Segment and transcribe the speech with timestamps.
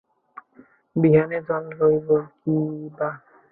[0.95, 2.63] বিহানে জল রইবে নি
[2.89, 3.09] বাবা?